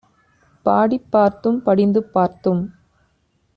பாடிப் 0.65 1.11
பார்த்தும் 1.11 1.61
படிந்து 1.63 2.03
பார்த்தும் 2.03 2.63